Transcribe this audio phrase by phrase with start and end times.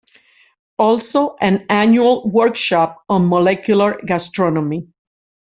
[0.79, 4.87] Also an annual Workshop on Molecular Gastronomy.